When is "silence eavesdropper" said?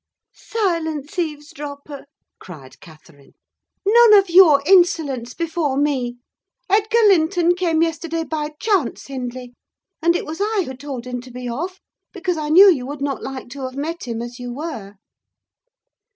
0.33-2.07